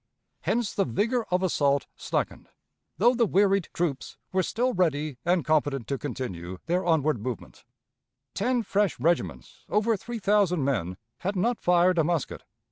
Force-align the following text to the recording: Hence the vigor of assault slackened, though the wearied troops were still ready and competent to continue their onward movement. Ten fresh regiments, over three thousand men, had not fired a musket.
Hence 0.39 0.73
the 0.73 0.83
vigor 0.83 1.25
of 1.29 1.43
assault 1.43 1.85
slackened, 1.95 2.49
though 2.97 3.13
the 3.13 3.27
wearied 3.27 3.69
troops 3.71 4.17
were 4.31 4.41
still 4.41 4.73
ready 4.73 5.19
and 5.25 5.45
competent 5.45 5.85
to 5.89 5.99
continue 5.99 6.57
their 6.65 6.83
onward 6.83 7.19
movement. 7.21 7.63
Ten 8.33 8.63
fresh 8.63 8.99
regiments, 8.99 9.63
over 9.69 9.95
three 9.95 10.17
thousand 10.17 10.63
men, 10.65 10.97
had 11.19 11.35
not 11.35 11.61
fired 11.61 11.99
a 11.99 12.03
musket. 12.03 12.41